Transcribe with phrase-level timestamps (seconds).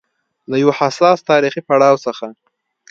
[0.49, 2.25] له يو حساس تاریخي پړاو څخه